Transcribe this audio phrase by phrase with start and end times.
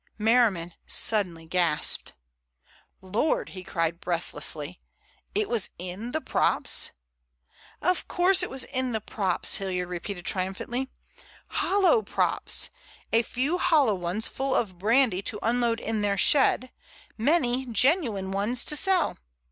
[0.17, 2.13] Merriman suddenly gasped.
[3.03, 4.81] "Lord!" he cried breathlessly.
[5.35, 6.89] "It was in the props?"
[7.83, 10.89] "Of course it was in the props!" Hilliard repeated triumphantly.
[11.49, 12.71] "Hollow props;
[13.13, 16.71] a few hollow ones full of brandy to unload in their shed,
[17.15, 19.19] many genuine ones to sell!